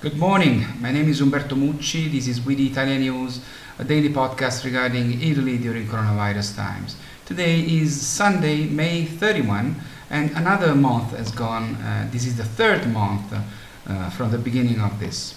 Good 0.00 0.16
morning. 0.16 0.64
My 0.80 0.92
name 0.92 1.08
is 1.08 1.20
Umberto 1.20 1.56
Mucci. 1.56 2.08
This 2.08 2.28
is 2.28 2.40
With 2.40 2.60
Italian 2.60 3.00
News, 3.00 3.40
a 3.80 3.84
daily 3.84 4.10
podcast 4.10 4.64
regarding 4.64 5.20
Italy 5.20 5.58
during 5.58 5.88
coronavirus 5.88 6.54
times. 6.54 6.94
Today 7.26 7.58
is 7.58 8.00
Sunday, 8.00 8.68
May 8.68 9.06
31, 9.06 9.74
and 10.08 10.30
another 10.36 10.76
month 10.76 11.16
has 11.16 11.32
gone. 11.32 11.74
Uh, 11.74 12.08
this 12.12 12.26
is 12.26 12.36
the 12.36 12.44
third 12.44 12.86
month 12.92 13.32
uh, 13.32 14.10
from 14.10 14.30
the 14.30 14.38
beginning 14.38 14.80
of 14.80 15.00
this. 15.00 15.34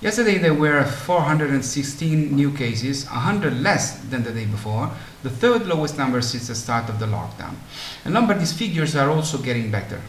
Yesterday 0.00 0.38
there 0.38 0.54
were 0.54 0.84
416 0.84 2.34
new 2.34 2.50
cases, 2.56 3.04
100 3.04 3.60
less 3.60 3.98
than 4.08 4.22
the 4.22 4.32
day 4.32 4.46
before, 4.46 4.90
the 5.22 5.28
third 5.28 5.66
lowest 5.66 5.98
number 5.98 6.22
since 6.22 6.48
the 6.48 6.54
start 6.54 6.88
of 6.88 6.98
the 6.98 7.04
lockdown. 7.04 7.56
And 8.06 8.14
Lombardy's 8.14 8.54
figures 8.54 8.96
are 8.96 9.10
also 9.10 9.36
getting 9.36 9.70
better. 9.70 10.00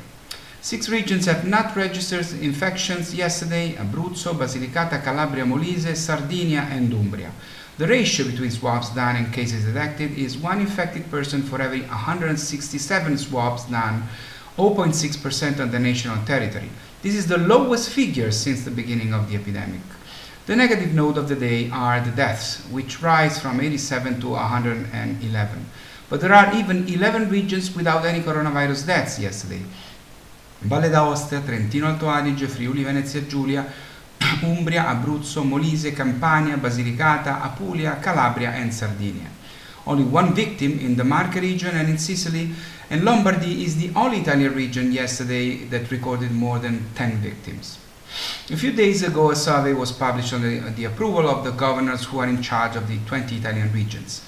Six 0.61 0.89
regions 0.89 1.25
have 1.25 1.47
not 1.47 1.73
registered 1.77 2.29
infections 2.41 3.15
yesterday 3.15 3.75
Abruzzo, 3.75 4.33
Basilicata, 4.33 5.01
Calabria, 5.01 5.45
Molise, 5.45 5.95
Sardinia, 5.95 6.67
and 6.69 6.93
Umbria. 6.93 7.31
The 7.77 7.87
ratio 7.87 8.25
between 8.25 8.51
swabs 8.51 8.89
done 8.89 9.15
and 9.15 9.33
cases 9.33 9.63
detected 9.63 10.17
is 10.17 10.37
one 10.37 10.59
infected 10.59 11.09
person 11.09 11.43
for 11.43 11.61
every 11.61 11.83
167 11.83 13.17
swabs 13.17 13.63
done, 13.65 14.03
0.6% 14.57 15.61
on 15.61 15.71
the 15.71 15.79
national 15.79 16.25
territory. 16.25 16.69
This 17.01 17.15
is 17.15 17.27
the 17.27 17.37
lowest 17.37 17.91
figure 17.91 18.29
since 18.31 18.65
the 18.65 18.71
beginning 18.71 19.13
of 19.13 19.29
the 19.29 19.37
epidemic. 19.37 19.79
The 20.45 20.57
negative 20.57 20.93
note 20.93 21.17
of 21.17 21.29
the 21.29 21.37
day 21.37 21.69
are 21.71 22.01
the 22.01 22.11
deaths, 22.11 22.65
which 22.69 23.01
rise 23.01 23.39
from 23.39 23.61
87 23.61 24.19
to 24.19 24.31
111. 24.31 25.65
But 26.09 26.19
there 26.19 26.33
are 26.33 26.53
even 26.53 26.85
11 26.85 27.29
regions 27.29 27.73
without 27.73 28.03
any 28.03 28.19
coronavirus 28.19 28.87
deaths 28.87 29.19
yesterday. 29.19 29.61
Valle 30.61 30.89
d'Aosta, 30.89 31.41
Trentino 31.41 31.87
Alto 31.87 32.09
Adige, 32.09 32.47
Friuli 32.47 32.83
Venezia 32.83 33.25
Giulia, 33.25 33.65
Umbria, 34.43 34.89
Abruzzo, 34.89 35.43
Molise, 35.43 35.93
Campania, 35.93 36.57
Basilicata, 36.57 37.41
Apulia, 37.41 37.97
Calabria, 37.99 38.51
and 38.51 38.73
Sardinia. 38.73 39.29
Only 39.85 40.03
one 40.03 40.33
victim 40.33 40.77
in 40.79 40.95
the 40.95 41.03
Marche 41.03 41.39
region 41.39 41.75
and 41.75 41.87
in 41.89 41.97
Sicily, 41.97 42.51
and 42.89 43.03
Lombardy 43.03 43.63
is 43.63 43.77
the 43.77 43.91
only 43.95 44.19
Italian 44.19 44.53
region 44.53 44.91
yesterday 44.91 45.63
that 45.65 45.89
recorded 45.91 46.31
more 46.31 46.59
than 46.59 46.85
10 46.95 47.17
victims. 47.17 47.77
A 48.49 48.57
few 48.57 48.73
days 48.73 49.03
ago, 49.03 49.31
a 49.31 49.35
survey 49.35 49.73
was 49.73 49.91
published 49.91 50.33
on 50.33 50.41
the, 50.41 50.59
the 50.75 50.85
approval 50.85 51.29
of 51.29 51.43
the 51.43 51.51
governors 51.51 52.05
who 52.05 52.19
are 52.19 52.27
in 52.27 52.41
charge 52.41 52.75
of 52.75 52.87
the 52.87 52.97
20 53.05 53.37
Italian 53.37 53.71
regions. 53.71 54.21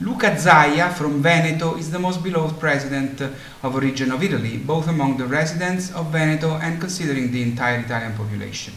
Luca 0.00 0.36
Zaia 0.36 0.92
from 0.92 1.20
Veneto 1.20 1.76
is 1.76 1.90
the 1.90 1.98
most 1.98 2.22
beloved 2.22 2.60
president 2.60 3.20
of 3.20 3.74
a 3.74 3.80
region 3.80 4.12
of 4.12 4.22
Italy, 4.22 4.56
both 4.56 4.86
among 4.86 5.16
the 5.16 5.26
residents 5.26 5.92
of 5.92 6.12
Veneto 6.12 6.54
and 6.62 6.80
considering 6.80 7.32
the 7.32 7.42
entire 7.42 7.80
Italian 7.80 8.12
population. 8.12 8.72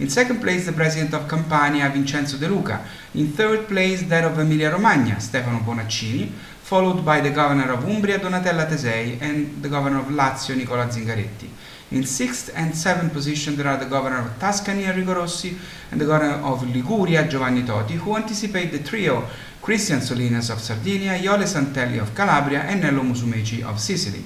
In 0.00 0.10
second 0.10 0.40
place, 0.40 0.66
the 0.66 0.72
president 0.72 1.14
of 1.14 1.28
Campania, 1.28 1.88
Vincenzo 1.90 2.38
De 2.38 2.48
Luca. 2.48 2.84
In 3.14 3.28
third 3.28 3.68
place, 3.68 4.02
that 4.08 4.24
of 4.24 4.36
Emilia-Romagna, 4.36 5.20
Stefano 5.20 5.60
Bonaccini, 5.60 6.32
followed 6.64 7.04
by 7.04 7.20
the 7.20 7.30
governor 7.30 7.70
of 7.70 7.84
Umbria, 7.84 8.18
Donatella 8.18 8.66
Tesei, 8.66 9.22
and 9.22 9.62
the 9.62 9.68
governor 9.68 10.00
of 10.00 10.06
Lazio, 10.06 10.56
Nicola 10.56 10.88
Zingaretti. 10.88 11.48
In 11.90 12.04
sixth 12.04 12.50
and 12.54 12.74
seventh 12.74 13.12
position, 13.12 13.56
there 13.56 13.68
are 13.68 13.76
the 13.76 13.84
governor 13.84 14.20
of 14.20 14.38
Tuscany, 14.38 14.84
Enrico 14.84 15.14
Rossi, 15.14 15.56
and 15.90 16.00
the 16.00 16.06
governor 16.06 16.42
of 16.44 16.66
Liguria, 16.74 17.28
Giovanni 17.28 17.62
Toti, 17.62 17.92
who 17.92 18.16
anticipate 18.16 18.72
the 18.72 18.78
trio 18.78 19.24
Christian 19.60 20.00
Solinas 20.00 20.50
of 20.50 20.60
Sardinia, 20.60 21.12
Iole 21.12 21.44
Santelli 21.44 22.00
of 22.00 22.14
Calabria, 22.14 22.60
and 22.60 22.80
Nello 22.80 23.02
Musumeci 23.02 23.62
of 23.62 23.78
Sicily. 23.78 24.24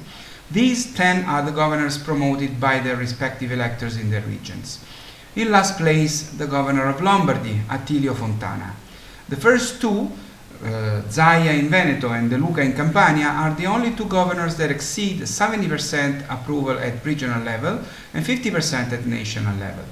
These 0.50 0.94
ten 0.94 1.24
are 1.26 1.42
the 1.42 1.52
governors 1.52 1.98
promoted 1.98 2.58
by 2.58 2.78
their 2.78 2.96
respective 2.96 3.52
electors 3.52 3.96
in 3.96 4.10
their 4.10 4.22
regions. 4.22 4.82
In 5.36 5.50
last 5.52 5.76
place, 5.76 6.30
the 6.30 6.46
governor 6.46 6.88
of 6.88 7.02
Lombardy, 7.02 7.60
Attilio 7.68 8.14
Fontana. 8.14 8.74
The 9.28 9.36
first 9.36 9.80
two 9.80 10.10
uh, 10.62 11.02
Zaia 11.08 11.58
in 11.58 11.68
Veneto 11.68 12.10
and 12.10 12.28
De 12.28 12.36
Luca 12.36 12.60
in 12.62 12.72
Campania 12.72 13.28
are 13.28 13.54
the 13.54 13.66
only 13.66 13.92
two 13.92 14.06
governors 14.06 14.56
that 14.56 14.70
exceed 14.70 15.20
70% 15.20 16.28
approval 16.28 16.78
at 16.78 17.04
regional 17.04 17.42
level 17.42 17.80
and 18.12 18.24
50% 18.24 18.92
at 18.92 19.06
national 19.06 19.56
level. 19.58 19.84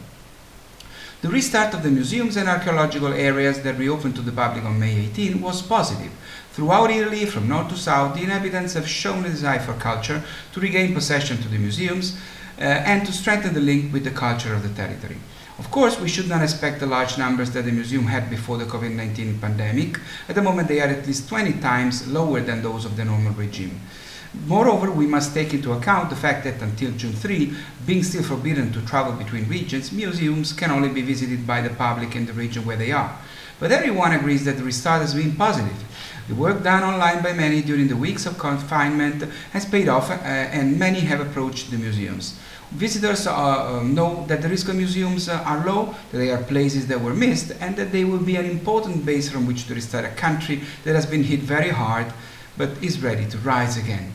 The 1.23 1.29
restart 1.29 1.75
of 1.75 1.83
the 1.83 1.91
museums 1.91 2.37
and 2.37 2.49
archaeological 2.49 3.13
areas 3.13 3.63
that 3.63 3.79
reopened 3.79 4.17
to 4.17 4.23
the 4.23 4.33
public 4.33 4.65
on 4.65 4.79
May 4.79 5.07
18 5.07 5.41
was 5.41 5.63
positive. 5.63 6.13
Throughout 6.53 6.91
Italy, 6.91 7.27
from 7.27 7.49
north 7.49 7.69
to 7.71 7.77
south, 7.77 8.15
the 8.15 8.23
inhabitants 8.23 8.75
have 8.75 8.89
shown 8.89 9.25
a 9.25 9.29
desire 9.29 9.61
for 9.61 9.73
culture 9.75 10.23
to 10.53 10.61
regain 10.61 10.95
possession 10.95 11.39
to 11.39 11.49
the 11.49 11.59
museums 11.59 12.19
uh, 12.59 12.63
and 12.63 13.07
to 13.07 13.13
strengthen 13.13 13.55
the 13.55 13.61
link 13.61 13.93
with 13.93 14.05
the 14.05 14.11
culture 14.11 14.55
of 14.55 14.63
the 14.63 14.75
territory. 14.75 15.17
Of 15.59 15.71
course, 15.71 15.99
we 15.99 16.09
should 16.09 16.29
not 16.29 16.43
expect 16.43 16.81
the 16.81 16.87
large 16.87 17.17
numbers 17.17 17.51
that 17.53 17.65
the 17.65 17.73
museum 17.73 18.05
had 18.07 18.29
before 18.29 18.59
the 18.59 18.67
COVID 18.67 18.95
19 18.95 19.39
pandemic. 19.39 19.99
At 20.29 20.35
the 20.35 20.43
moment, 20.43 20.69
they 20.69 20.81
are 20.81 20.89
at 20.89 21.07
least 21.07 21.29
20 21.29 21.61
times 21.61 22.07
lower 22.07 22.41
than 22.41 22.63
those 22.63 22.85
of 22.85 22.97
the 22.97 23.05
normal 23.05 23.33
regime. 23.33 23.81
Moreover, 24.47 24.91
we 24.91 25.07
must 25.07 25.33
take 25.33 25.55
into 25.55 25.73
account 25.73 26.11
the 26.11 26.17
fact 26.17 26.45
that 26.45 26.61
until 26.61 26.91
June 26.93 27.13
3, 27.15 27.55
being 27.87 28.03
still 28.03 28.23
forbidden 28.23 28.71
to 28.73 28.85
travel 28.85 29.13
between 29.13 29.49
regions, 29.49 29.93
museums 29.93 30.53
can 30.53 30.71
only 30.71 30.91
be 30.91 31.01
visited 31.01 31.47
by 31.47 31.63
the 31.63 31.71
public 31.71 32.15
in 32.15 32.27
the 32.27 32.35
region 32.35 32.67
where 32.67 32.77
they 32.77 32.93
are. 32.93 33.19
But 33.59 33.73
everyone 33.73 34.13
agrees 34.13 34.45
that 34.45 34.59
the 34.59 34.65
restart 34.65 35.01
has 35.01 35.15
been 35.15 35.35
positive. 35.35 35.85
The 36.29 36.35
work 36.35 36.63
done 36.63 36.83
online 36.83 37.23
by 37.23 37.33
many 37.33 37.63
during 37.63 37.89
the 37.89 37.97
weeks 37.97 38.27
of 38.27 38.39
confinement 38.39 39.23
has 39.53 39.65
paid 39.65 39.89
off, 39.89 40.11
uh, 40.11 40.15
and 40.15 40.79
many 40.79 41.01
have 41.01 41.21
approached 41.21 41.71
the 41.71 41.79
museums. 41.79 42.39
Visitors 42.73 43.27
uh, 43.27 43.79
um, 43.79 43.95
know 43.95 44.27
that 44.27 44.43
the 44.43 44.49
risk 44.49 44.69
of 44.69 44.75
museums 44.75 45.29
uh, 45.29 45.43
are 45.47 45.65
low, 45.65 45.95
that 46.11 46.19
they 46.19 46.31
are 46.31 46.43
places 46.43 46.89
that 46.89 47.01
were 47.01 47.15
missed, 47.15 47.53
and 47.61 47.77
that 47.77 47.93
they 47.93 48.05
will 48.05 48.19
be 48.19 48.37
an 48.37 48.45
important 48.45 49.07
base 49.07 49.31
from 49.31 49.47
which 49.47 49.67
to 49.69 49.75
restart 49.75 50.05
a 50.05 50.11
country 50.11 50.63
that 50.85 50.95
has 50.95 51.07
been 51.07 51.23
hit 51.23 51.41
very 51.41 51.71
hard 51.71 52.13
but 52.59 52.71
is 52.83 53.03
ready 53.03 53.27
to 53.27 53.39
rise 53.39 53.77
again. 53.77 54.13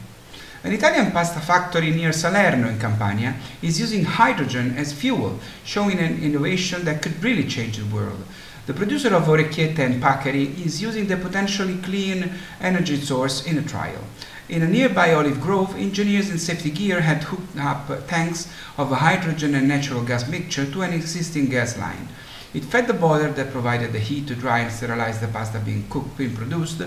An 0.64 0.74
Italian 0.74 1.12
pasta 1.12 1.40
factory 1.40 1.90
near 1.90 2.12
Salerno 2.12 2.68
in 2.68 2.80
Campania 2.80 3.36
is 3.62 3.80
using 3.80 4.04
hydrogen 4.04 4.76
as 4.78 4.94
fuel, 4.94 5.40
showing 5.64 5.98
an 5.98 6.22
innovation 6.22 6.86
that 6.86 7.02
could 7.02 7.24
really 7.24 7.48
change 7.48 7.78
the 7.78 7.96
world. 7.96 8.24
The 8.72 8.78
producer 8.78 9.14
of 9.14 9.28
orecchiette 9.28 9.80
and 9.80 10.02
paccheri 10.02 10.66
is 10.66 10.82
using 10.82 11.06
the 11.06 11.18
potentially 11.18 11.78
clean 11.80 12.32
energy 12.62 12.96
source 12.96 13.46
in 13.46 13.58
a 13.58 13.62
trial. 13.62 14.00
In 14.48 14.62
a 14.62 14.66
nearby 14.66 15.14
olive 15.14 15.42
grove, 15.42 15.76
engineers 15.76 16.30
in 16.30 16.40
safety 16.40 16.72
gear 16.72 17.02
had 17.02 17.24
hooked 17.24 17.58
up 17.58 18.08
tanks 18.08 18.48
of 18.78 18.90
a 18.90 18.96
hydrogen 18.96 19.56
and 19.56 19.68
natural 19.68 20.06
gas 20.06 20.26
mixture 20.30 20.66
to 20.72 20.84
an 20.84 20.94
existing 20.94 21.50
gas 21.50 21.78
line. 21.78 22.08
It 22.54 22.64
fed 22.64 22.88
the 22.88 22.94
boiler 22.94 23.30
that 23.34 23.52
provided 23.52 23.92
the 23.92 24.00
heat 24.00 24.28
to 24.28 24.36
dry 24.36 24.60
and 24.60 24.72
sterilize 24.72 25.20
the 25.20 25.28
pasta 25.28 25.60
being 25.60 25.90
cooked, 25.90 26.18
being 26.18 26.34
produced. 26.34 26.82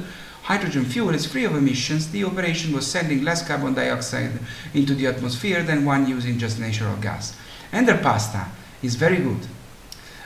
Hydrogen 0.44 0.87
fuel 0.87 1.15
is 1.15 1.27
free 1.27 1.44
of 1.44 1.55
emissions. 1.55 2.11
The 2.11 2.25
operation 2.25 2.73
was 2.73 2.87
sending 2.87 3.25
less 3.25 3.47
carbon 3.47 3.75
dioxide 3.75 4.41
into 4.73 4.94
the 4.94 5.09
atmosphere 5.09 5.62
than 5.62 5.84
one 5.84 6.09
using 6.09 6.39
just 6.39 6.59
natural 6.59 6.97
gas. 6.97 7.37
And 7.73 7.87
their 7.87 7.99
pasta 7.99 8.47
is 8.83 8.94
very 8.94 9.19
good. 9.19 9.47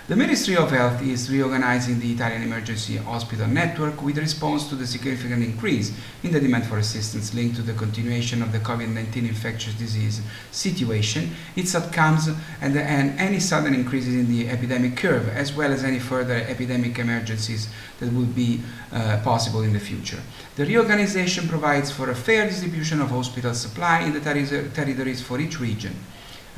The 0.08 0.16
Ministry 0.16 0.56
of 0.56 0.70
Health 0.70 1.02
is 1.02 1.30
reorganizing 1.30 2.00
the 2.00 2.10
Italian 2.10 2.42
emergency 2.42 2.96
hospital 2.96 3.46
network 3.46 4.02
with 4.02 4.16
response 4.16 4.66
to 4.70 4.74
the 4.74 4.86
significant 4.86 5.44
increase 5.44 5.92
in 6.22 6.32
the 6.32 6.40
demand 6.40 6.64
for 6.64 6.78
assistance 6.78 7.34
linked 7.34 7.56
to 7.56 7.62
the 7.62 7.74
continuation 7.74 8.40
of 8.40 8.50
the 8.50 8.58
COVID-19 8.58 9.28
infectious 9.28 9.74
disease 9.74 10.22
situation, 10.50 11.36
its 11.56 11.74
outcomes, 11.74 12.26
and, 12.62 12.74
the, 12.74 12.82
and 12.82 13.20
any 13.20 13.38
sudden 13.38 13.74
increases 13.74 14.14
in 14.14 14.30
the 14.30 14.48
epidemic 14.48 14.96
curve, 14.96 15.28
as 15.28 15.52
well 15.52 15.70
as 15.70 15.84
any 15.84 15.98
further 15.98 16.36
epidemic 16.36 16.98
emergencies 16.98 17.68
that 18.00 18.10
will 18.10 18.24
be 18.24 18.62
uh, 18.90 19.20
possible 19.22 19.60
in 19.60 19.74
the 19.74 19.78
future. 19.78 20.22
The 20.56 20.64
reorganization 20.64 21.48
provides 21.48 21.90
for 21.90 22.08
a 22.08 22.14
fair 22.14 22.46
distribution 22.46 23.02
of 23.02 23.10
hospital 23.10 23.52
supply 23.52 24.04
in 24.04 24.14
the 24.14 24.20
ter 24.20 24.68
territories 24.68 25.20
for 25.20 25.38
each 25.38 25.60
region. 25.60 25.94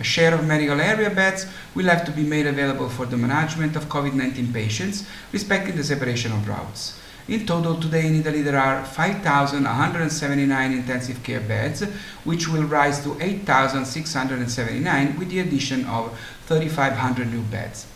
A 0.01 0.03
share 0.03 0.35
of 0.35 0.47
medical 0.47 0.81
area 0.81 1.11
beds 1.11 1.47
will 1.75 1.85
have 1.85 2.07
to 2.07 2.11
be 2.11 2.23
made 2.23 2.47
available 2.47 2.89
for 2.89 3.05
the 3.05 3.19
management 3.19 3.77
of 3.77 3.91
COVID-19 3.91 4.51
patients, 4.51 5.05
respecting 5.31 5.77
the 5.77 5.85
separation 5.85 6.33
of 6.33 6.49
routes. 6.49 6.99
In 7.29 7.45
total, 7.45 7.79
today 7.79 8.07
in 8.07 8.15
Italy 8.17 8.41
there 8.41 8.59
are 8.59 8.83
5,179 8.83 10.73
intensive 10.73 11.23
care 11.23 11.41
beds, 11.41 11.83
which 12.25 12.49
will 12.49 12.65
rise 12.65 13.05
to 13.05 13.15
8,679 13.21 15.19
with 15.19 15.29
the 15.29 15.41
addition 15.41 15.85
of 15.85 16.19
3,500 16.47 17.31
new 17.31 17.43
beds. 17.43 17.87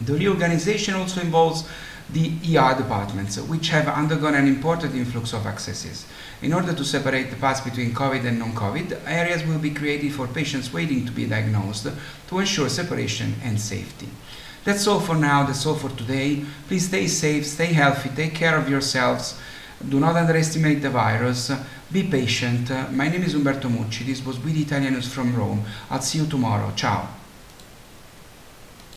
The 0.00 0.14
reorganization 0.14 0.94
also 0.94 1.20
involves 1.20 1.68
the 2.10 2.32
ER 2.56 2.74
departments, 2.76 3.38
which 3.38 3.68
have 3.68 3.88
undergone 3.88 4.34
an 4.34 4.46
important 4.46 4.94
influx 4.94 5.32
of 5.32 5.46
accesses. 5.46 6.06
In 6.42 6.52
order 6.52 6.72
to 6.72 6.84
separate 6.84 7.30
the 7.30 7.36
paths 7.36 7.60
between 7.60 7.92
COVID 7.92 8.26
and 8.26 8.38
non-COVID, 8.38 9.02
areas 9.06 9.44
will 9.44 9.58
be 9.58 9.70
created 9.70 10.12
for 10.12 10.26
patients 10.26 10.72
waiting 10.72 11.06
to 11.06 11.12
be 11.12 11.26
diagnosed 11.26 11.86
to 12.28 12.38
ensure 12.38 12.68
separation 12.68 13.34
and 13.44 13.58
safety. 13.60 14.08
That's 14.64 14.86
all 14.86 15.00
for 15.00 15.14
now, 15.14 15.44
that's 15.44 15.64
all 15.66 15.74
for 15.74 15.88
today. 15.90 16.44
Please 16.68 16.86
stay 16.86 17.06
safe, 17.06 17.46
stay 17.46 17.72
healthy, 17.72 18.10
take 18.10 18.34
care 18.34 18.56
of 18.56 18.68
yourselves. 18.68 19.38
Do 19.88 19.98
not 19.98 20.14
underestimate 20.14 20.82
the 20.82 20.90
virus. 20.90 21.50
Be 21.90 22.04
patient. 22.04 22.70
My 22.92 23.08
name 23.08 23.24
is 23.24 23.34
Umberto 23.34 23.68
Mucci. 23.68 24.06
This 24.06 24.24
was 24.24 24.38
With 24.38 24.56
Italian 24.56 24.94
News 24.94 25.12
from 25.12 25.34
Rome. 25.34 25.64
I'll 25.90 26.00
see 26.00 26.18
you 26.18 26.26
tomorrow. 26.26 26.72
Ciao. 26.76 27.08